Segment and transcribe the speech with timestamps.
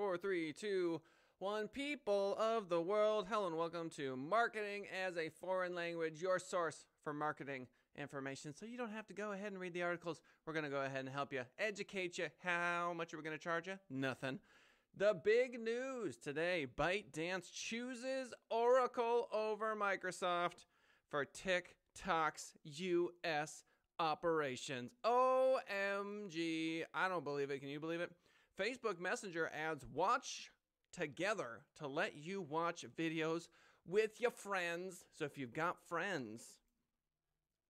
[0.00, 1.02] Four, three, two,
[1.40, 1.68] one.
[1.68, 6.86] People of the world, hello and welcome to Marketing as a Foreign Language, your source
[7.04, 7.66] for marketing
[7.98, 8.54] information.
[8.54, 10.22] So you don't have to go ahead and read the articles.
[10.46, 12.28] We're going to go ahead and help you, educate you.
[12.42, 13.74] How much are we going to charge you?
[13.90, 14.38] Nothing.
[14.96, 20.64] The big news today ByteDance chooses Oracle over Microsoft
[21.10, 23.64] for TikTok's US
[23.98, 24.92] operations.
[25.04, 26.84] OMG.
[26.94, 27.60] I don't believe it.
[27.60, 28.10] Can you believe it?
[28.60, 30.50] Facebook Messenger adds watch
[30.92, 33.48] together to let you watch videos
[33.86, 35.06] with your friends.
[35.16, 36.42] So if you've got friends,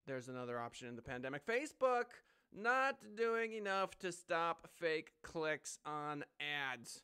[0.08, 1.46] there's another option in the pandemic.
[1.46, 2.06] Facebook
[2.52, 7.02] not doing enough to stop fake clicks on ads,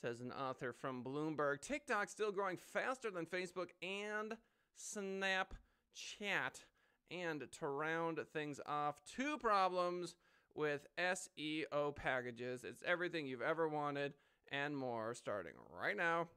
[0.00, 1.60] says an author from Bloomberg.
[1.60, 4.36] TikTok still growing faster than Facebook and
[4.78, 6.60] Snapchat.
[7.10, 10.14] And to round things off, two problems
[10.56, 12.64] with SEO packages.
[12.64, 14.14] It's everything you've ever wanted
[14.50, 16.28] and more starting right now.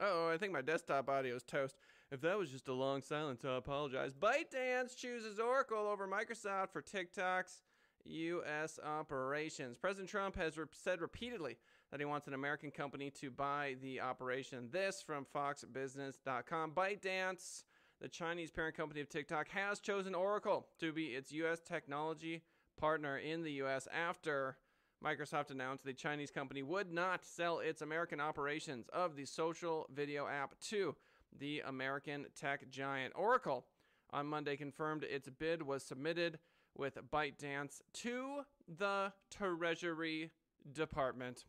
[0.00, 1.76] Oh, I think my desktop audio is toast.
[2.10, 4.14] If that was just a long silence, I apologize.
[4.14, 7.60] ByteDance chooses Oracle over Microsoft for TikTok's
[8.06, 8.78] U.S.
[8.82, 9.76] operations.
[9.76, 11.58] President Trump has re- said repeatedly
[11.90, 14.68] that he wants an American company to buy the operation.
[14.72, 16.72] This from FoxBusiness.com.
[16.72, 17.64] ByteDance,
[18.00, 21.60] the Chinese parent company of TikTok, has chosen Oracle to be its U.S.
[21.60, 22.42] technology
[22.78, 23.86] partner in the U.S.
[23.92, 24.56] after
[25.04, 30.26] Microsoft announced the Chinese company would not sell its American operations of the social video
[30.26, 30.96] app to
[31.36, 33.64] the American tech giant Oracle.
[34.10, 36.38] On Monday, confirmed its bid was submitted
[36.76, 40.30] with ByteDance to the Treasury
[40.72, 41.44] Department.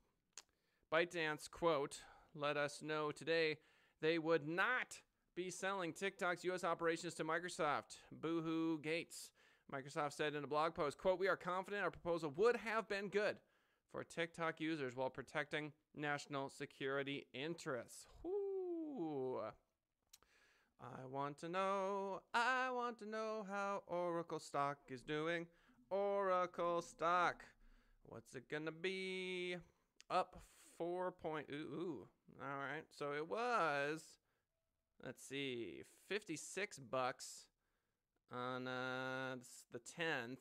[0.91, 2.01] ByteDance, quote,
[2.35, 3.57] let us know today
[4.01, 4.99] they would not
[5.35, 6.63] be selling TikTok's U.S.
[6.63, 7.97] operations to Microsoft.
[8.11, 9.31] Boohoo Gates.
[9.73, 13.07] Microsoft said in a blog post, quote, We are confident our proposal would have been
[13.07, 13.37] good
[13.91, 18.07] for TikTok users while protecting national security interests.
[18.25, 19.39] Ooh.
[20.81, 25.45] I want to know, I want to know how Oracle stock is doing.
[25.89, 27.43] Oracle stock.
[28.03, 29.57] What's it gonna be?
[30.09, 30.41] Up
[30.77, 32.07] four point ooh, ooh.
[32.41, 32.85] All right.
[32.91, 34.03] So it was
[35.05, 37.45] let's see, 56 bucks
[38.31, 39.35] on uh,
[39.71, 40.37] the 10th,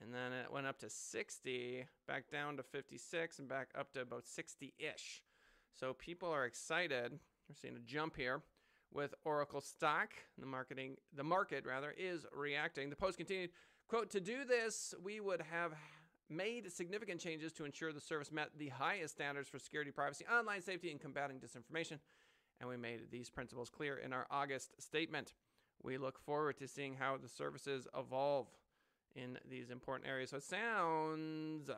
[0.00, 4.02] and then it went up to 60, back down to 56, and back up to
[4.02, 5.22] about 60 ish.
[5.72, 7.12] So people are excited.
[7.48, 8.42] We're seeing a jump here
[8.92, 10.10] with Oracle stock.
[10.38, 12.90] The marketing, the market rather, is reacting.
[12.90, 13.50] The post continued,
[13.88, 15.72] quote, to do this, we would have
[16.30, 20.62] made significant changes to ensure the service met the highest standards for security, privacy, online
[20.62, 21.98] safety, and combating disinformation.
[22.60, 25.34] And we made these principles clear in our August statement.
[25.82, 28.48] We look forward to seeing how the services evolve
[29.14, 30.30] in these important areas.
[30.30, 31.70] So it sounds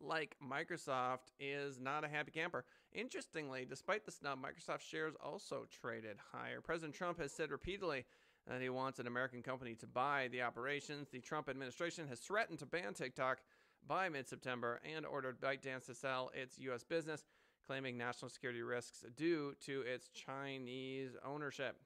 [0.00, 2.64] like Microsoft is not a happy camper.
[2.92, 6.60] Interestingly, despite the snub, Microsoft shares also traded higher.
[6.60, 8.04] President Trump has said repeatedly
[8.46, 11.08] that he wants an American company to buy the operations.
[11.08, 13.40] The Trump administration has threatened to ban TikTok
[13.86, 16.84] by mid September and ordered ByteDance to sell its U.S.
[16.84, 17.24] business,
[17.66, 21.76] claiming national security risks due to its Chinese ownership.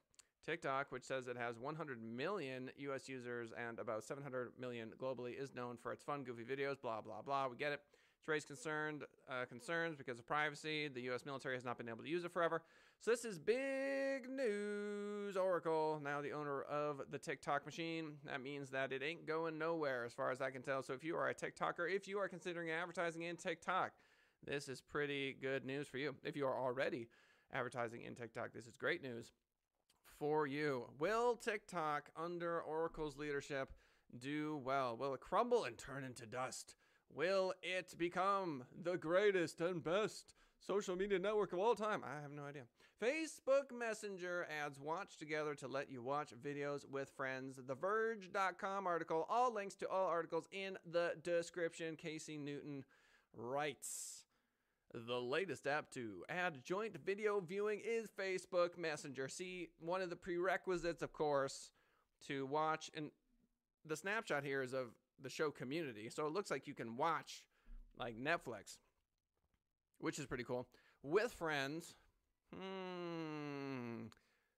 [0.45, 5.55] TikTok, which says it has 100 million US users and about 700 million globally, is
[5.55, 7.49] known for its fun, goofy videos, blah, blah, blah.
[7.49, 7.81] We get it.
[8.25, 10.89] It's raised concerned, uh, concerns because of privacy.
[10.89, 11.27] The U.S.
[11.27, 12.63] military has not been able to use it forever.
[12.99, 15.37] So this is big news.
[15.37, 18.13] Oracle, now the owner of the TikTok machine.
[18.25, 20.83] That means that it ain't going nowhere as far as I can tell.
[20.83, 23.93] So if you are a TikToker, if you are considering advertising in TikTok,
[24.43, 26.15] this is pretty good news for you.
[26.25, 27.09] If you are already
[27.53, 29.33] advertising in TikTok, this is great news
[30.19, 30.87] for you.
[30.99, 33.75] Will TikTok, under Oracle's leadership,
[34.19, 34.97] do well?
[34.97, 36.77] Will it crumble and turn into dust?
[37.15, 42.03] Will it become the greatest and best social media network of all time?
[42.05, 42.63] I have no idea.
[43.01, 47.61] Facebook Messenger adds watch together to let you watch videos with friends.
[47.65, 51.95] The Verge.com article, all links to all articles in the description.
[51.95, 52.85] Casey Newton
[53.33, 54.25] writes.
[54.93, 59.29] The latest app to add joint video viewing is Facebook Messenger.
[59.29, 61.71] See, one of the prerequisites, of course,
[62.27, 63.11] to watch, and
[63.85, 64.89] the snapshot here is of
[65.23, 66.09] the show Community.
[66.11, 67.45] So it looks like you can watch
[67.99, 68.79] like Netflix,
[69.99, 70.67] which is pretty cool,
[71.03, 71.95] with friends.
[72.55, 74.07] Hmm.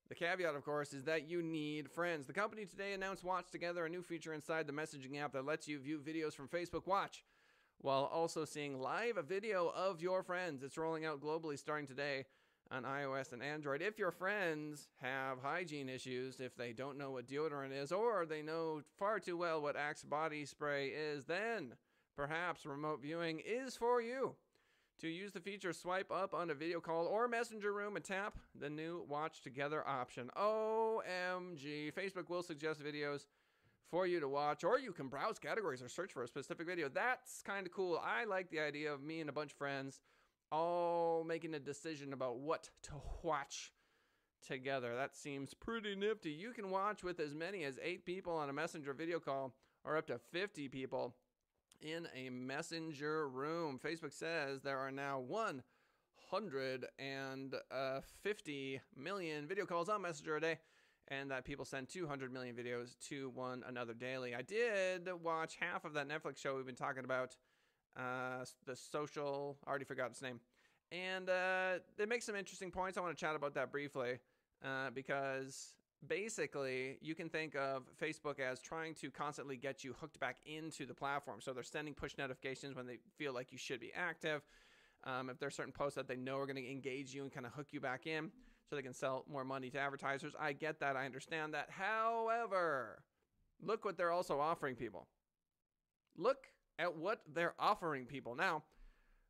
[0.08, 2.26] The caveat, of course, is that you need friends.
[2.26, 5.66] The company today announced Watch Together, a new feature inside the messaging app that lets
[5.66, 7.24] you view videos from Facebook Watch
[7.78, 10.62] while also seeing live a video of your friends.
[10.62, 12.24] It's rolling out globally starting today
[12.70, 13.82] on iOS and Android.
[13.82, 18.42] If your friends have hygiene issues, if they don't know what deodorant is, or they
[18.42, 21.74] know far too well what Axe body spray is, then
[22.16, 24.34] perhaps remote viewing is for you.
[25.00, 28.38] To use the feature, swipe up on a video call or messenger room and tap
[28.58, 30.30] the new Watch Together option.
[30.36, 31.92] OMG.
[31.92, 33.26] Facebook will suggest videos
[33.90, 36.88] for you to watch, or you can browse categories or search for a specific video.
[36.88, 38.00] That's kind of cool.
[38.02, 40.00] I like the idea of me and a bunch of friends
[40.50, 43.72] all making a decision about what to watch
[44.46, 44.94] together.
[44.94, 46.30] That seems pretty nifty.
[46.30, 49.54] You can watch with as many as eight people on a messenger video call
[49.84, 51.14] or up to 50 people
[51.80, 53.80] in a messenger room.
[53.82, 56.86] Facebook says there are now 150
[57.72, 60.58] uh, million video calls on Messenger a day
[61.08, 64.34] and that people send 200 million videos to one another daily.
[64.34, 67.36] I did watch half of that Netflix show we've been talking about
[67.96, 69.56] uh, the social.
[69.66, 70.40] I already forgot its name,
[70.92, 72.98] and uh, it makes some interesting points.
[72.98, 74.18] I want to chat about that briefly
[74.64, 75.74] uh, because
[76.06, 80.86] basically you can think of Facebook as trying to constantly get you hooked back into
[80.86, 81.40] the platform.
[81.40, 84.42] So they're sending push notifications when they feel like you should be active.
[85.04, 87.46] Um, if there's certain posts that they know are going to engage you and kind
[87.46, 88.30] of hook you back in
[88.68, 90.34] so they can sell more money to advertisers.
[90.38, 90.96] I get that.
[90.96, 91.68] I understand that.
[91.70, 93.02] However,
[93.62, 95.06] look what they're also offering people.
[96.16, 96.48] Look
[96.78, 98.34] at what they're offering people.
[98.34, 98.62] Now,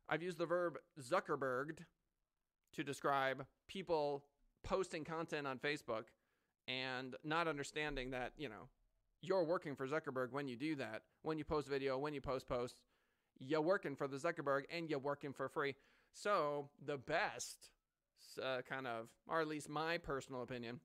[0.09, 1.79] I've used the verb Zuckerberged
[2.73, 4.23] to describe people
[4.63, 6.05] posting content on Facebook
[6.67, 8.69] and not understanding that, you know,
[9.21, 11.01] you're working for Zuckerberg when you do that.
[11.23, 12.77] When you post video, when you post posts,
[13.39, 15.75] you're working for the Zuckerberg and you're working for free.
[16.13, 17.69] So, the best
[18.41, 20.79] uh, kind of, or at least my personal opinion,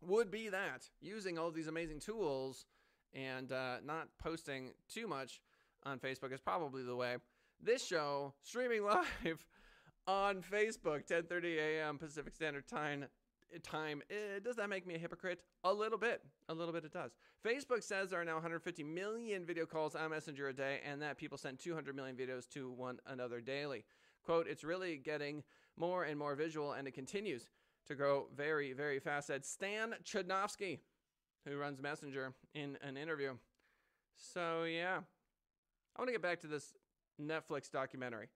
[0.00, 2.66] would be that using all these amazing tools
[3.14, 5.40] and uh, not posting too much
[5.86, 7.16] on Facebook is probably the way.
[7.62, 9.46] This show streaming live
[10.06, 11.98] on Facebook, 10:30 a.m.
[11.98, 13.06] Pacific Standard Time.
[13.62, 15.40] Time eh, does that make me a hypocrite?
[15.62, 16.84] A little bit, a little bit.
[16.84, 17.12] It does.
[17.46, 21.18] Facebook says there are now 150 million video calls on Messenger a day, and that
[21.18, 23.84] people send 200 million videos to one another daily.
[24.24, 25.44] Quote: It's really getting
[25.76, 27.48] more and more visual, and it continues
[27.86, 29.28] to grow very, very fast.
[29.28, 30.80] Said Stan Chudnovsky,
[31.46, 33.34] who runs Messenger, in an interview.
[34.16, 35.00] So yeah,
[35.96, 36.74] I want to get back to this
[37.20, 38.28] Netflix documentary.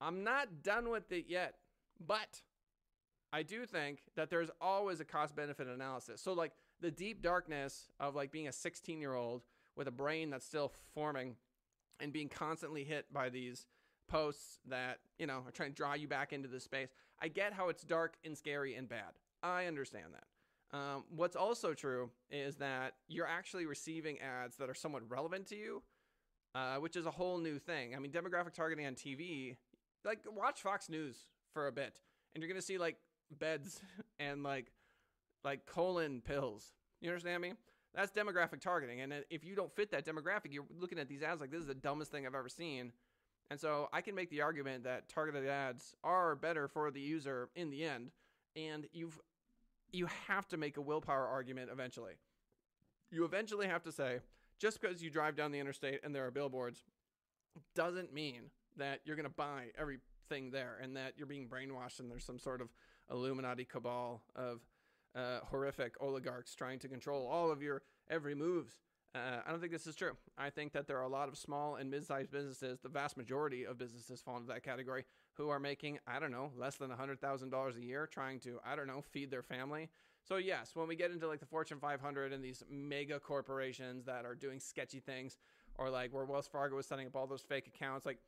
[0.00, 1.54] I'm not done with it yet,
[2.04, 2.42] but
[3.32, 6.20] I do think that there's always a cost benefit analysis.
[6.20, 9.42] So, like the deep darkness of like being a 16 year old
[9.76, 11.36] with a brain that's still forming
[12.00, 13.66] and being constantly hit by these
[14.08, 16.88] posts that, you know, are trying to draw you back into the space.
[17.20, 19.12] I get how it's dark and scary and bad.
[19.42, 20.76] I understand that.
[20.76, 25.56] Um, what's also true is that you're actually receiving ads that are somewhat relevant to
[25.56, 25.82] you
[26.56, 27.94] uh, which is a whole new thing.
[27.94, 29.56] I mean, demographic targeting on TV,
[30.04, 31.18] like watch Fox News
[31.52, 32.00] for a bit,
[32.34, 32.96] and you're gonna see like
[33.30, 33.80] beds
[34.18, 34.72] and like
[35.44, 36.72] like colon pills.
[37.02, 37.52] You understand me?
[37.94, 41.40] That's demographic targeting, and if you don't fit that demographic, you're looking at these ads
[41.40, 42.92] like this is the dumbest thing I've ever seen.
[43.50, 47.48] And so I can make the argument that targeted ads are better for the user
[47.54, 48.10] in the end,
[48.56, 49.18] and you've
[49.92, 52.14] you have to make a willpower argument eventually.
[53.10, 54.20] You eventually have to say,
[54.58, 56.84] just because you drive down the interstate and there are billboards
[57.74, 62.10] doesn't mean that you're going to buy everything there and that you're being brainwashed and
[62.10, 62.68] there's some sort of
[63.10, 64.60] Illuminati cabal of
[65.14, 68.80] uh, horrific oligarchs trying to control all of your every moves.
[69.14, 70.16] Uh, I don't think this is true.
[70.36, 73.64] I think that there are a lot of small and mid-sized businesses, the vast majority
[73.64, 77.76] of businesses fall into that category, who are making, I don't know, less than $100,000
[77.76, 79.90] a year trying to, I don't know, feed their family
[80.26, 84.24] so yes, when we get into like the Fortune 500 and these mega corporations that
[84.24, 85.36] are doing sketchy things,
[85.76, 88.18] or like where Wells Fargo was setting up all those fake accounts, like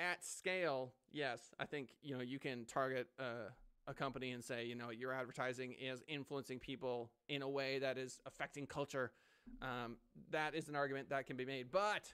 [0.00, 3.50] at scale, yes, I think you know you can target uh,
[3.86, 7.96] a company and say you know your advertising is influencing people in a way that
[7.96, 9.12] is affecting culture.
[9.62, 9.98] Um,
[10.32, 12.12] that is an argument that can be made, but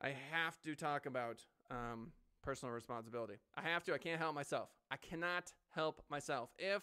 [0.00, 2.10] I have to talk about um,
[2.42, 3.34] personal responsibility.
[3.56, 3.94] I have to.
[3.94, 4.68] I can't help myself.
[4.90, 6.50] I cannot help myself.
[6.58, 6.82] If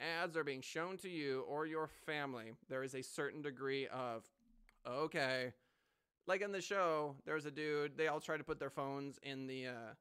[0.00, 4.24] ads are being shown to you or your family, there is a certain degree of,
[4.86, 5.52] okay.
[6.26, 9.46] Like in the show, there's a dude, they all try to put their phones in
[9.46, 9.94] the, uh,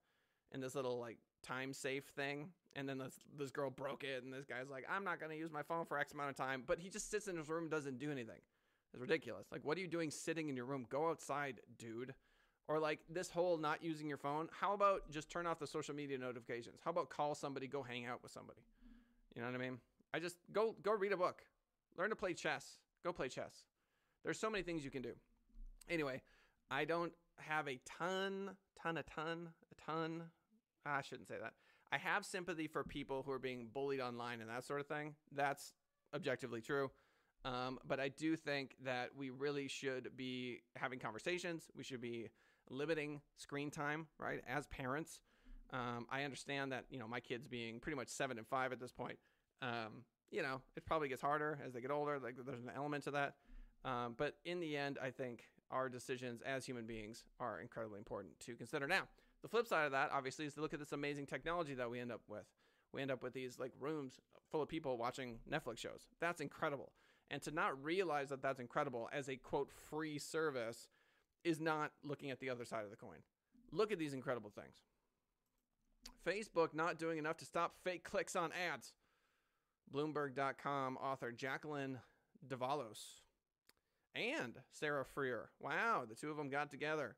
[0.52, 2.50] in this little like time safe thing.
[2.76, 5.52] And then this, this girl broke it, and this guy's like, I'm not to use
[5.52, 6.64] my phone for X amount of time.
[6.66, 8.40] But he just sits in his room doesn't do anything.
[8.94, 9.46] It's ridiculous.
[9.52, 10.86] Like, what are you doing sitting in your room?
[10.90, 12.16] Go outside, dude.
[12.68, 14.48] Or like this whole not using your phone.
[14.58, 16.80] How about just turn off the social media notifications?
[16.84, 18.62] How about call somebody, go hang out with somebody?
[19.36, 19.80] You know what I mean?
[20.14, 21.42] I just go go read a book.
[21.98, 22.78] Learn to play chess.
[23.04, 23.66] Go play chess.
[24.24, 25.14] There's so many things you can do.
[25.90, 26.22] Anyway,
[26.72, 28.52] I don't have a ton,
[28.82, 30.24] ton, a ton, a ton.
[30.86, 31.54] I shouldn't say that.
[31.92, 35.16] I have sympathy for people who are being bullied online and that sort of thing.
[35.32, 35.74] That's
[36.16, 36.90] objectively true.
[37.46, 41.66] Um, but I do think that we really should be having conversations.
[41.76, 42.30] We should be
[42.74, 44.42] limiting screen time, right?
[44.48, 45.20] As parents,
[45.72, 48.80] um, I understand that you know my kids being pretty much seven and five at
[48.80, 49.18] this point.
[49.62, 52.20] Um, you know, it probably gets harder as they get older.
[52.20, 53.36] Like there's an element to that.
[53.86, 58.40] Um, but in the end, I think our decisions as human beings are incredibly important
[58.42, 58.88] to consider.
[58.88, 59.04] Now,
[59.42, 62.00] the flip side of that, obviously, is to look at this amazing technology that we
[62.00, 62.46] end up with.
[62.94, 64.20] We end up with these like rooms
[64.52, 66.08] full of people watching Netflix shows.
[66.22, 66.92] That's incredible.
[67.30, 70.88] And to not realize that that's incredible as a quote free service
[71.44, 73.20] is not looking at the other side of the coin.
[73.72, 74.78] Look at these incredible things.
[76.26, 78.94] Facebook not doing enough to stop fake clicks on ads.
[79.94, 82.00] Bloomberg.com author Jacqueline
[82.48, 83.22] Davalos
[84.16, 85.48] and Sarah Frier.
[85.60, 87.16] Wow, the two of them got together.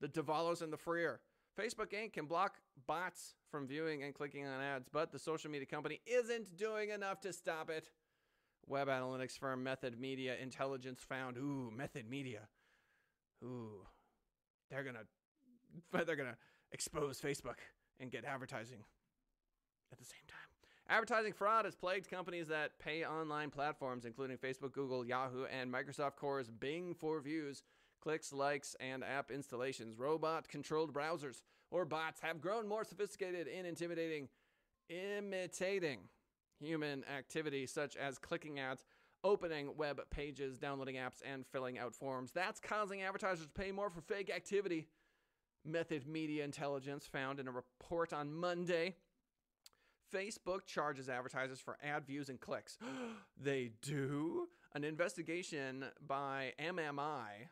[0.00, 1.18] The Davalos and the Frier.
[1.58, 2.12] Facebook Inc.
[2.12, 2.56] can block
[2.86, 7.20] bots from viewing and clicking on ads, but the social media company isn't doing enough
[7.22, 7.90] to stop it.
[8.66, 12.48] Web analytics firm Method Media Intelligence found, ooh, Method Media.
[13.44, 13.86] Ooh,
[14.70, 15.04] they're gonna,
[16.04, 16.36] they're gonna
[16.72, 17.58] expose Facebook
[18.00, 18.84] and get advertising
[19.92, 20.36] at the same time.
[20.88, 26.16] Advertising fraud has plagued companies that pay online platforms, including Facebook, Google, Yahoo, and Microsoft
[26.16, 27.62] Corp.'s Bing for views,
[28.00, 29.98] clicks, likes, and app installations.
[29.98, 34.28] Robot controlled browsers or bots have grown more sophisticated in intimidating,
[34.88, 35.98] imitating
[36.60, 38.84] human activity, such as clicking ads,
[39.24, 42.32] opening web pages, downloading apps, and filling out forms.
[42.32, 44.88] That's causing advertisers to pay more for fake activity.
[45.64, 48.94] Method Media Intelligence found in a report on Monday.
[50.14, 52.78] Facebook charges advertisers for ad views and clicks.
[53.42, 54.48] they do?
[54.74, 57.48] An investigation by MMI,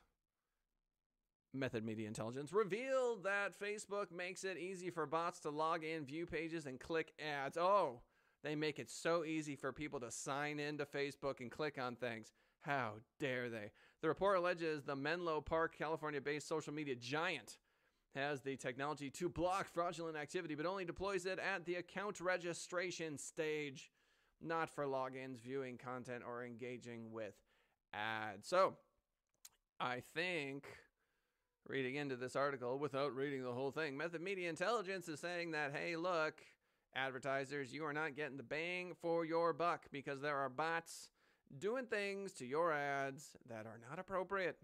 [1.54, 6.26] Method Media Intelligence, revealed that Facebook makes it easy for bots to log in, view
[6.26, 7.56] pages, and click ads.
[7.56, 8.00] Oh,
[8.44, 12.32] they make it so easy for people to sign into Facebook and click on things.
[12.60, 13.72] How dare they?
[14.02, 17.56] The report alleges the Menlo Park, California based social media giant
[18.14, 23.18] has the technology to block fraudulent activity, but only deploys it at the account registration
[23.18, 23.90] stage,
[24.40, 27.34] not for logins, viewing content, or engaging with
[27.92, 28.46] ads.
[28.46, 28.74] So,
[29.80, 30.66] I think
[31.66, 35.72] reading into this article without reading the whole thing, Method Media Intelligence is saying that,
[35.74, 36.34] hey, look,
[36.96, 41.10] advertisers, you are not getting the bang for your buck because there are bots
[41.58, 44.58] doing things to your ads that are not appropriate.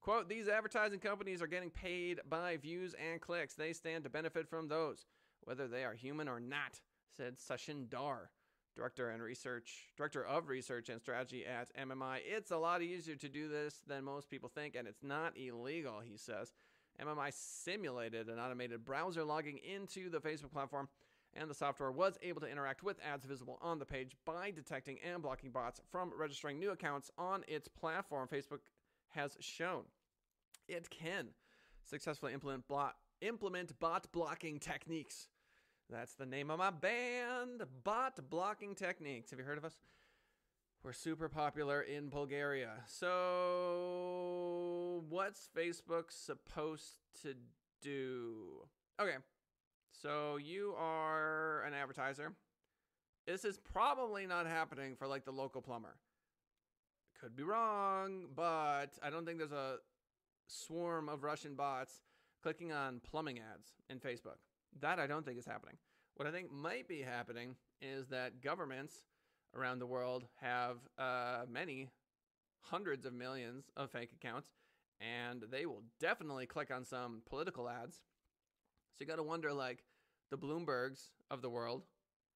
[0.00, 3.54] Quote, these advertising companies are getting paid by views and clicks.
[3.54, 5.06] They stand to benefit from those,
[5.44, 6.80] whether they are human or not,
[7.16, 8.30] said Sachin Dar,
[8.76, 12.18] director and research director of research and strategy at MMI.
[12.24, 16.00] It's a lot easier to do this than most people think, and it's not illegal,
[16.04, 16.52] he says.
[17.02, 20.88] MMI simulated an automated browser logging into the Facebook platform,
[21.36, 24.98] and the software was able to interact with ads visible on the page by detecting
[25.00, 28.28] and blocking bots from registering new accounts on its platform.
[28.32, 28.60] Facebook
[29.10, 29.82] has shown
[30.68, 31.28] it can
[31.84, 35.28] successfully implement bot, implement bot blocking techniques.
[35.90, 39.30] That's the name of my band, Bot Blocking Techniques.
[39.30, 39.76] Have you heard of us?
[40.82, 42.70] We're super popular in Bulgaria.
[42.86, 44.24] So,
[45.08, 47.34] what's Facebook supposed to
[47.80, 48.66] do?
[49.00, 49.16] Okay,
[50.02, 52.32] so you are an advertiser.
[53.26, 55.96] This is probably not happening for like the local plumber
[57.24, 59.76] could be wrong, but I don't think there's a
[60.46, 62.02] swarm of Russian bots
[62.42, 64.36] clicking on plumbing ads in Facebook.
[64.80, 65.76] That I don't think is happening.
[66.16, 69.06] What I think might be happening is that governments
[69.56, 71.88] around the world have uh, many
[72.60, 74.50] hundreds of millions of fake accounts,
[75.00, 78.02] and they will definitely click on some political ads.
[78.96, 79.84] So you got to wonder, like
[80.30, 81.82] the Bloombergs of the world.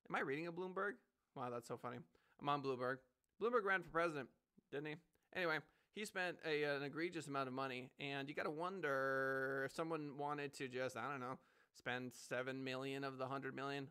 [0.09, 0.93] Am I reading a Bloomberg?
[1.35, 1.99] Wow, that's so funny.
[2.41, 2.97] I'm on Bloomberg.
[3.41, 4.29] Bloomberg ran for president
[4.71, 4.95] didn't he?
[5.35, 5.59] Anyway,
[5.95, 10.13] he spent a, an egregious amount of money, and you got to wonder if someone
[10.19, 11.39] wanted to just I don't know
[11.77, 13.89] spend seven million of the hundred million.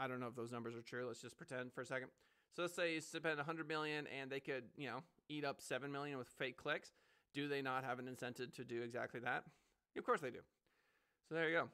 [0.00, 1.06] I don't know if those numbers are true.
[1.06, 2.08] Let's just pretend for a second.
[2.54, 5.60] So let's say you spend a hundred million, and they could you know eat up
[5.60, 6.92] seven million with fake clicks.
[7.34, 9.44] Do they not have an incentive to do exactly that?
[9.96, 10.40] Of course they do.
[11.28, 11.68] So there you go.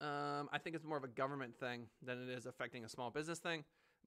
[0.00, 3.10] Um, I think it's more of a government thing than it is affecting a small
[3.10, 3.64] business thing,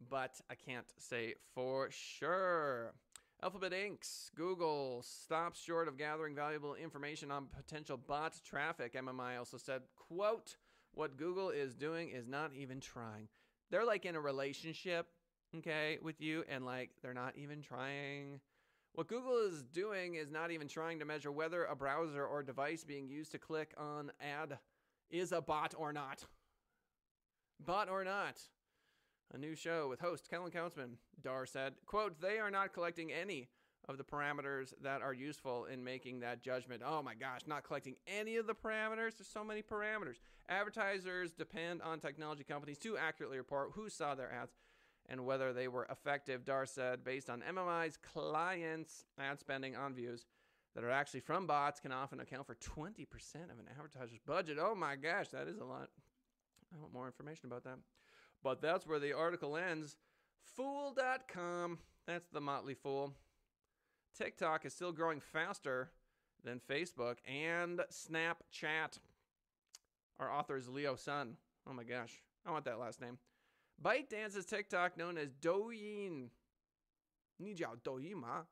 [0.09, 2.93] but I can't say for sure.
[3.41, 4.05] Alphabet Inc.,
[4.35, 8.93] Google stops short of gathering valuable information on potential bot traffic.
[8.93, 10.57] MMI also said, quote,
[10.93, 13.29] what Google is doing is not even trying.
[13.71, 15.07] They're like in a relationship
[15.57, 18.39] okay, with you, and like they're not even trying.
[18.93, 22.83] What Google is doing is not even trying to measure whether a browser or device
[22.83, 24.57] being used to click on ad
[25.09, 26.25] is a bot or not.
[27.59, 28.39] Bot or not.
[29.33, 33.49] A new show with host Kellen Kautzman, Dar said, quote, they are not collecting any
[33.87, 36.81] of the parameters that are useful in making that judgment.
[36.85, 39.17] Oh my gosh, not collecting any of the parameters?
[39.17, 40.15] There's so many parameters.
[40.47, 44.53] Advertisers depend on technology companies to accurately report who saw their ads
[45.07, 50.25] and whether they were effective, Dar said, based on MMI's clients' ad spending on views
[50.78, 53.06] that are actually from bots can often account for 20%
[53.44, 54.58] of an advertiser's budget.
[54.60, 55.88] Oh my gosh, that is a lot.
[56.74, 57.78] I want more information about that.
[58.42, 59.96] But that's where the article ends.
[60.56, 61.78] Fool.com.
[62.06, 63.14] That's the motley fool.
[64.16, 65.90] TikTok is still growing faster
[66.44, 68.98] than Facebook and Snapchat.
[70.18, 71.36] Our author is Leo Sun.
[71.68, 72.22] Oh my gosh.
[72.46, 73.18] I want that last name.
[73.82, 76.30] ByteDance's TikTok, known as Douyin,
[77.36, 78.46] 你叫抖音吗?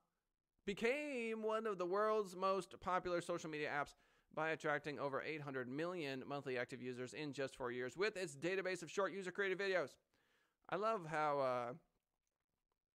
[0.67, 3.95] Became one of the world's most popular social media apps
[4.36, 8.83] by attracting over 800 million monthly active users in just four years with its database
[8.83, 9.95] of short user created videos.
[10.69, 11.74] I love how uh,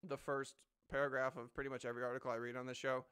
[0.07, 0.53] the first
[0.89, 3.05] paragraph of pretty much every article I read on this show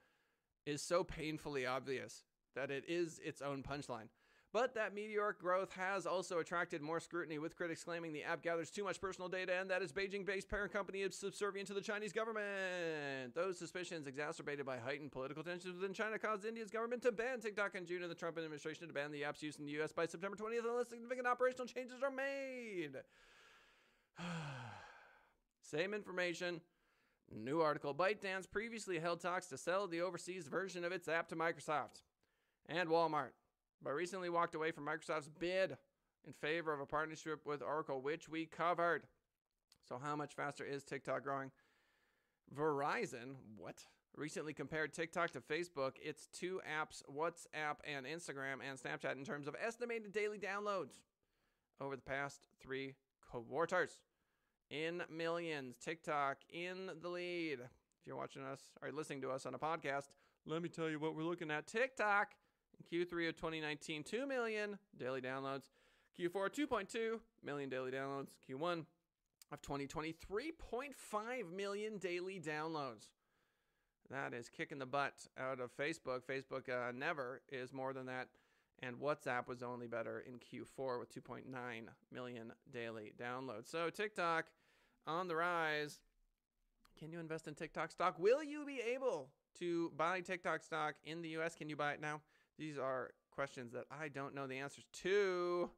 [0.68, 2.24] is so painfully obvious
[2.56, 4.10] that it is its own punchline.
[4.53, 8.70] But that meteoric growth has also attracted more scrutiny, with critics claiming the app gathers
[8.70, 11.79] too much personal data and that its Beijing based parent company is subservient to the
[11.79, 13.34] Chinese government.
[13.34, 17.75] Those suspicions, exacerbated by heightened political tensions within China, caused India's government to ban TikTok
[17.75, 20.05] in June and the Trump administration to ban the app's use in the US by
[20.05, 22.98] September 20th unless significant operational changes are made.
[25.62, 26.60] Same information.
[27.34, 31.38] New article ByteDance previously held talks to sell the overseas version of its app to
[31.38, 32.01] Microsoft
[32.67, 33.29] and Walmart
[33.84, 35.78] but recently walked away from Microsoft's bid
[36.26, 39.04] in favor of a partnership with Oracle, which we covered.
[39.88, 41.52] So, how much faster is TikTok growing?
[42.56, 43.84] Verizon, what?
[44.16, 49.48] Recently compared TikTok to Facebook, its two apps, WhatsApp and Instagram and Snapchat, in terms
[49.48, 51.00] of estimated daily downloads
[51.80, 52.96] over the past three
[53.29, 54.01] quarters.
[54.70, 57.60] In millions, TikTok in the lead.
[57.62, 60.10] If you're watching us or listening to us on a podcast,
[60.46, 61.68] let me tell you what we're looking at.
[61.68, 62.29] TikTok
[62.81, 65.70] Q3 of 2019, 2 million daily downloads.
[66.20, 68.29] Q4, 2.2 million daily downloads.
[68.50, 68.85] Q1
[69.51, 73.07] of 2020, 3.5 million daily downloads.
[74.09, 76.22] That is kicking the butt out of Facebook.
[76.29, 78.27] Facebook uh, never is more than that.
[78.83, 81.44] And WhatsApp was only better in Q4 with 2.9
[82.11, 83.70] million daily downloads.
[83.70, 84.46] So TikTok
[85.07, 86.00] on the rise.
[87.00, 88.20] Can you invest in TikTok stock?
[88.20, 91.55] Will you be able to buy TikTok stock in the US?
[91.55, 92.22] Can you buy it now?
[92.57, 95.70] These are questions that I don't know the answers to.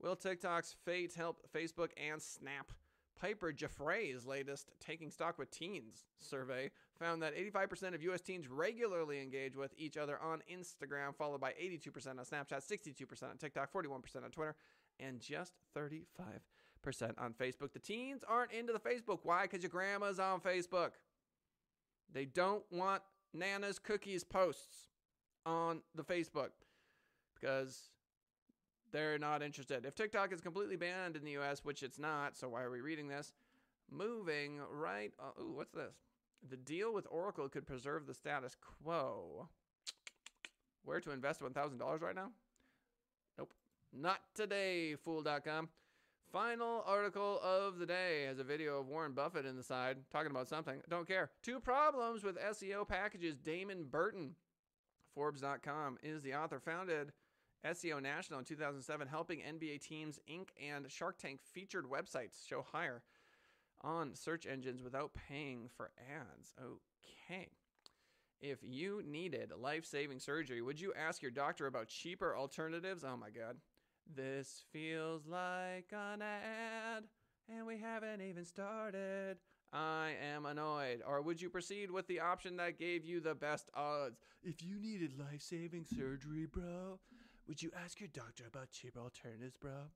[0.00, 2.72] Will TikTok's fate help Facebook and Snap?
[3.20, 9.20] Piper Jaffray's latest Taking Stock with Teens survey found that 85% of US teens regularly
[9.20, 14.24] engage with each other on Instagram, followed by 82% on Snapchat, 62% on TikTok, 41%
[14.24, 14.54] on Twitter,
[15.00, 15.98] and just 35%
[17.18, 17.72] on Facebook.
[17.72, 19.20] The teens aren't into the Facebook.
[19.24, 19.42] Why?
[19.42, 20.90] Because your grandma's on Facebook.
[22.12, 23.02] They don't want
[23.34, 24.88] Nana's cookies posts
[25.46, 26.50] on the Facebook
[27.34, 27.90] because
[28.92, 29.84] they're not interested.
[29.84, 32.80] If TikTok is completely banned in the US, which it's not, so why are we
[32.80, 33.32] reading this?
[33.90, 35.12] Moving right.
[35.18, 35.94] Uh, ooh, what's this?
[36.48, 39.48] The deal with Oracle could preserve the status quo.
[40.84, 42.30] Where to invest $1,000 right now?
[43.36, 43.52] Nope.
[43.92, 45.68] Not today, fool.com.
[46.32, 50.30] Final article of the day has a video of Warren Buffett in the side talking
[50.30, 50.80] about something.
[50.88, 51.30] Don't care.
[51.42, 53.36] Two problems with SEO packages.
[53.36, 54.34] Damon Burton
[55.14, 57.12] Forbes.com is the author, founded
[57.66, 63.02] SEO National in 2007, helping NBA teams, Inc., and Shark Tank featured websites show higher
[63.82, 66.54] on search engines without paying for ads.
[66.60, 67.48] Okay.
[68.40, 73.04] If you needed life saving surgery, would you ask your doctor about cheaper alternatives?
[73.04, 73.56] Oh my God.
[74.14, 77.04] This feels like an ad,
[77.48, 79.38] and we haven't even started.
[79.72, 81.02] I am annoyed.
[81.06, 84.18] Or would you proceed with the option that gave you the best odds?
[84.42, 86.98] If you needed life saving surgery, bro,
[87.46, 89.90] would you ask your doctor about cheaper alternatives, bro?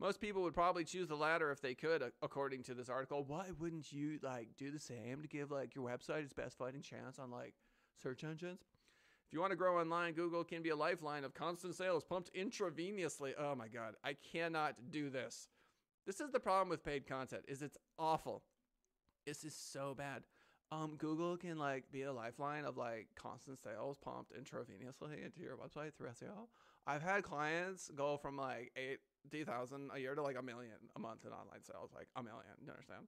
[0.00, 3.24] Most people would probably choose the latter if they could, according to this article.
[3.24, 6.82] Why wouldn't you like do the same to give like your website its best fighting
[6.82, 7.54] chance on like
[8.02, 8.60] search engines?
[9.26, 12.34] If you want to grow online, Google can be a lifeline of constant sales pumped
[12.34, 13.32] intravenously.
[13.38, 15.48] Oh my god, I cannot do this.
[16.06, 18.42] This is the problem with paid content is it's awful.
[19.26, 20.22] This is so bad.
[20.70, 25.56] Um, Google can like be a lifeline of like constant sales pumped intravenously into your
[25.56, 26.48] website through SEO.
[26.86, 30.98] I've had clients go from like eighty thousand a year to like a million a
[30.98, 32.42] month in online sales, like a million.
[32.64, 33.06] You understand?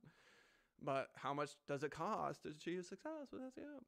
[0.83, 3.81] But how much does it cost to achieve success with SEO?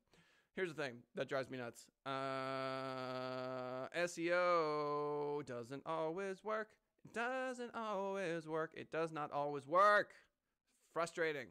[0.56, 1.86] Here's the thing that drives me nuts.
[2.04, 6.70] Uh, SEO doesn't always work.
[7.04, 8.72] It doesn't always work.
[8.74, 10.14] It does not always work.
[10.92, 11.48] Frustrating.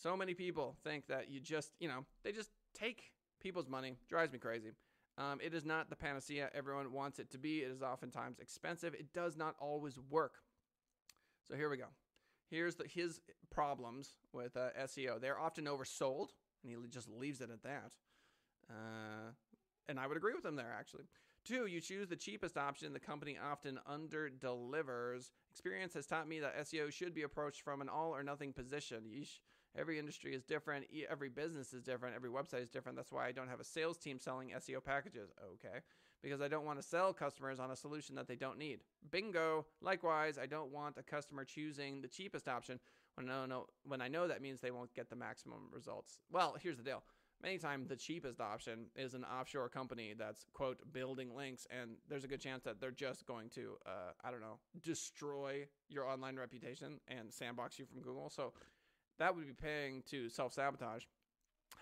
[0.00, 3.10] So many people think that you just, you know, they just take
[3.42, 3.96] people's money.
[4.08, 4.70] Drives me crazy.
[5.18, 7.58] Um, it is not the panacea everyone wants it to be.
[7.58, 8.94] It is oftentimes expensive.
[8.94, 10.34] It does not always work.
[11.48, 11.86] So here we go.
[12.48, 15.20] Here's the, his problems with uh, SEO.
[15.20, 16.28] They're often oversold,
[16.62, 17.92] and he just leaves it at that.
[18.70, 19.32] Uh,
[19.88, 21.04] and I would agree with him there, actually.
[21.44, 22.92] Two, you choose the cheapest option.
[22.92, 25.32] The company often under delivers.
[25.50, 29.04] Experience has taught me that SEO should be approached from an all or nothing position.
[29.12, 29.38] Yeesh.
[29.78, 30.86] Every industry is different.
[31.08, 32.16] Every business is different.
[32.16, 32.96] Every website is different.
[32.96, 35.30] That's why I don't have a sales team selling SEO packages.
[35.52, 35.78] Okay.
[36.22, 38.80] Because I don't want to sell customers on a solution that they don't need.
[39.10, 39.66] Bingo.
[39.80, 42.80] Likewise, I don't want a customer choosing the cheapest option
[43.14, 46.18] when I know, when I know that means they won't get the maximum results.
[46.30, 47.04] Well, here's the deal.
[47.40, 52.24] Many times the cheapest option is an offshore company that's quote building links and there's
[52.24, 56.34] a good chance that they're just going to uh, I don't know destroy your online
[56.34, 58.28] reputation and sandbox you from Google.
[58.28, 58.54] So
[59.18, 61.04] that would be paying to self sabotage.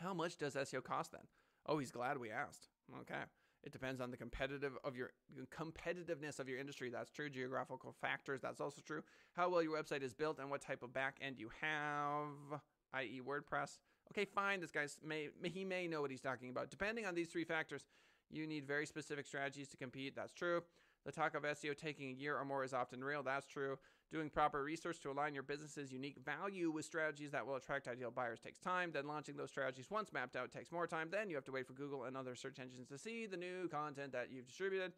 [0.00, 1.22] How much does SEO cost then?
[1.66, 2.68] Oh, he's glad we asked.
[3.00, 3.22] Okay.
[3.64, 5.10] It depends on the competitive of your
[5.50, 6.88] competitiveness of your industry.
[6.88, 7.28] That's true.
[7.28, 8.40] Geographical factors.
[8.40, 9.02] That's also true.
[9.32, 12.60] How well your website is built and what type of back end you have,
[12.94, 13.78] i.e., WordPress.
[14.12, 14.60] Okay, fine.
[14.60, 16.70] This guy's may he may know what he's talking about.
[16.70, 17.86] Depending on these three factors,
[18.30, 20.14] you need very specific strategies to compete.
[20.14, 20.62] That's true.
[21.04, 23.22] The talk of SEO taking a year or more is often real.
[23.22, 23.78] That's true.
[24.12, 28.12] Doing proper research to align your business's unique value with strategies that will attract ideal
[28.12, 28.92] buyers takes time.
[28.92, 31.08] Then launching those strategies once mapped out takes more time.
[31.10, 33.68] Then you have to wait for Google and other search engines to see the new
[33.68, 34.92] content that you've distributed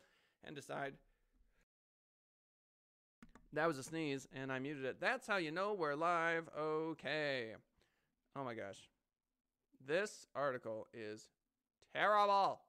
[0.44, 0.94] and decide.
[3.54, 5.00] That was a sneeze, and I muted it.
[5.00, 6.50] That's how you know we're live.
[6.58, 7.52] Okay.
[8.36, 8.90] Oh my gosh.
[9.86, 11.28] This article is
[11.94, 12.60] terrible.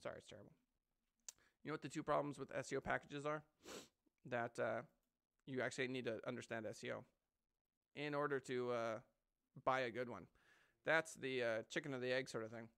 [0.00, 0.52] Sorry, it's terrible.
[1.64, 3.42] You know what the two problems with SEO packages are?
[4.26, 4.82] That uh,
[5.46, 7.02] you actually need to understand SEO
[7.96, 8.98] in order to uh,
[9.64, 10.24] buy a good one.
[10.86, 12.68] That's the uh, chicken or the egg sort of thing.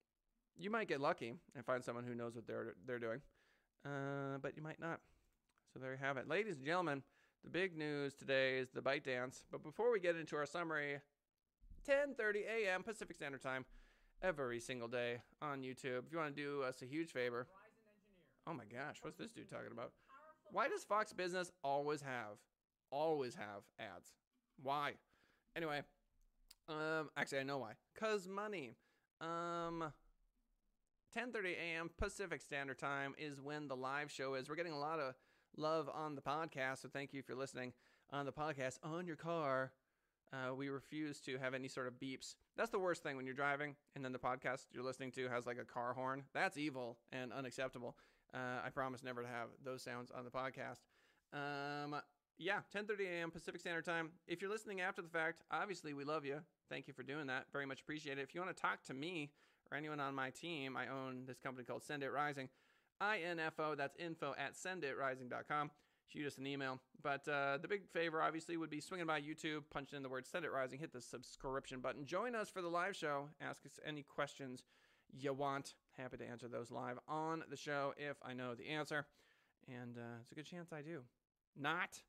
[0.56, 3.20] You might get lucky and find someone who knows what they're they're doing,
[3.86, 5.00] uh, but you might not.
[5.72, 7.02] So there you have it, ladies and gentlemen.
[7.44, 9.44] The big news today is the ByteDance.
[9.50, 11.00] But before we get into our summary,
[11.88, 12.82] 10:30 a.m.
[12.82, 13.64] Pacific Standard Time,
[14.22, 16.06] every single day on YouTube.
[16.06, 17.46] If you want to do us a huge favor.
[18.46, 19.92] Oh my gosh, what's this dude talking about?
[20.50, 22.38] Why does Fox Business always have
[22.92, 24.12] always have ads.
[24.62, 24.92] Why?
[25.56, 25.82] Anyway,
[26.68, 27.72] um, actually I know why.
[27.98, 28.76] Cause money.
[29.20, 29.92] Um,
[31.16, 31.90] 10:30 a.m.
[31.98, 34.48] Pacific Standard Time is when the live show is.
[34.48, 35.14] We're getting a lot of
[35.56, 37.72] love on the podcast, so thank you you're listening
[38.10, 39.72] on the podcast on your car.
[40.32, 42.36] Uh, we refuse to have any sort of beeps.
[42.56, 45.44] That's the worst thing when you're driving and then the podcast you're listening to has
[45.46, 46.24] like a car horn.
[46.32, 47.96] That's evil and unacceptable.
[48.32, 50.80] Uh, I promise never to have those sounds on the podcast.
[51.34, 51.96] Um,
[52.38, 53.30] yeah, 10:30 a.m.
[53.30, 54.10] Pacific Standard Time.
[54.26, 56.40] If you're listening after the fact, obviously we love you.
[56.68, 57.46] Thank you for doing that.
[57.52, 58.22] Very much appreciate it.
[58.22, 59.30] If you want to talk to me
[59.70, 62.48] or anyone on my team, I own this company called Send It Rising.
[63.02, 65.70] INFO, that's info at senditrising.com.
[66.06, 66.78] Shoot us an email.
[67.02, 70.26] But uh, the big favor, obviously, would be swinging by YouTube, punching in the word
[70.26, 72.04] Send It Rising, hit the subscription button.
[72.04, 73.28] Join us for the live show.
[73.40, 74.64] Ask us any questions
[75.12, 75.74] you want.
[75.96, 79.06] Happy to answer those live on the show if I know the answer.
[79.68, 81.00] And uh, it's a good chance I do.
[81.56, 82.00] Not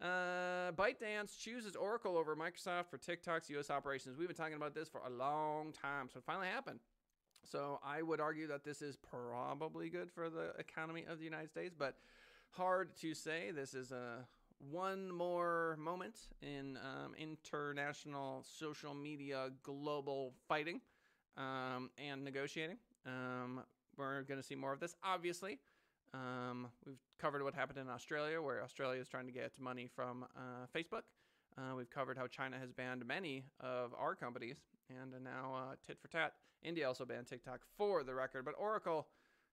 [0.00, 3.70] uh, ByteDance chooses Oracle over Microsoft for TikTok's U.S.
[3.70, 4.16] operations.
[4.16, 6.80] We've been talking about this for a long time, so it finally happened.
[7.44, 11.50] So I would argue that this is probably good for the economy of the United
[11.50, 11.96] States, but
[12.50, 13.50] hard to say.
[13.50, 14.26] This is a
[14.70, 20.80] one more moment in um, international social media global fighting
[21.36, 22.76] um, and negotiating.
[23.06, 23.62] Um,
[23.96, 25.58] we're going to see more of this, obviously.
[26.14, 30.24] Um, we've covered what happened in Australia, where Australia is trying to get money from
[30.36, 31.02] uh, Facebook.
[31.56, 34.56] Uh, we've covered how China has banned many of our companies,
[34.88, 36.34] and now uh, tit for tat.
[36.62, 38.44] India also banned TikTok for the record.
[38.44, 39.08] But Oracle,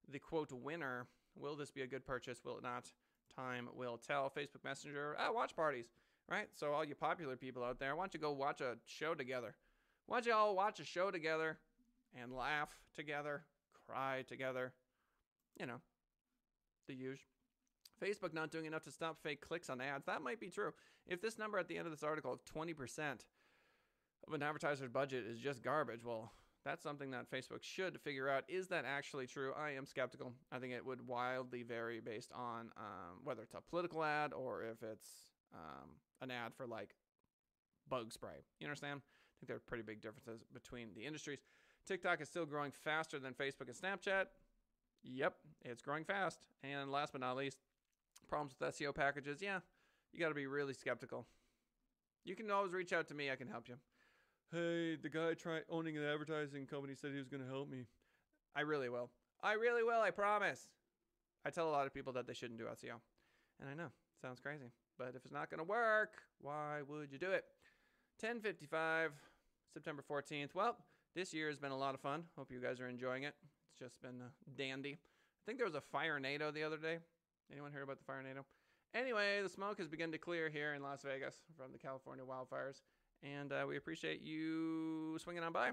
[0.10, 2.44] the quote winner, will this be a good purchase?
[2.44, 2.91] Will it not?
[3.36, 4.30] Time will tell.
[4.30, 5.88] Facebook Messenger, ah, watch parties,
[6.30, 6.48] right?
[6.54, 9.56] So all you popular people out there, why don't you go watch a show together?
[10.06, 11.58] Why don't you all watch a show together
[12.20, 13.44] and laugh together,
[13.88, 14.74] cry together?
[15.60, 15.82] You know,
[16.88, 17.19] the use.
[18.02, 20.06] Facebook not doing enough to stop fake clicks on ads.
[20.06, 20.74] That might be true.
[21.08, 22.76] If this number at the end of this article of 20%
[24.28, 26.32] of an advertiser's budget is just garbage, well,
[26.65, 28.43] that's something that Facebook should figure out.
[28.50, 29.54] Is that actually true?
[29.56, 30.34] I am skeptical.
[30.52, 34.63] I think it would wildly vary based on um, whether it's a political ad or
[34.63, 35.10] if it's
[35.54, 36.95] um, an ad for like
[37.88, 38.43] bug spray.
[38.60, 39.02] You understand?
[39.04, 41.39] I think there are pretty big differences between the industries.
[41.86, 44.26] TikTok is still growing faster than Facebook and Snapchat.
[45.06, 46.39] Yep, it's growing fast.
[46.63, 47.60] And last but not least,
[48.28, 49.41] problems with SEO packages.
[49.41, 49.60] Yeah,
[50.12, 51.26] you got to be really skeptical.
[52.24, 53.30] You can always reach out to me.
[53.30, 53.76] I can help you.
[54.52, 57.86] Hey, the guy trying owning an advertising company said he was going to help me.
[58.56, 59.10] I really will.
[59.44, 60.02] I really will.
[60.02, 60.70] I promise.
[61.46, 62.96] I tell a lot of people that they shouldn't do SEO.
[63.60, 63.89] And I know,
[64.22, 64.72] sounds crazy.
[64.98, 67.46] But if it's not going to work, why would you do it?
[68.20, 69.12] 1055,
[69.74, 70.56] September 14th.
[70.56, 70.78] Well,
[71.15, 72.24] this year has been a lot of fun.
[72.38, 73.36] Hope you guys are enjoying it.
[73.78, 74.94] Just been uh, dandy.
[74.94, 76.98] I think there was a firenado the other day.
[77.52, 78.44] Anyone heard about the firenado?
[78.94, 82.82] Anyway, the smoke has begun to clear here in Las Vegas from the California wildfires.
[83.22, 85.72] And uh, we appreciate you swinging on by.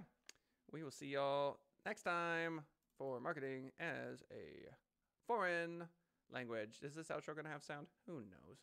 [0.72, 2.62] We will see y'all next time
[2.98, 4.68] for marketing as a
[5.26, 5.84] foreign
[6.32, 6.78] language.
[6.82, 7.86] Is this outro going to have sound?
[8.08, 8.58] Who knows?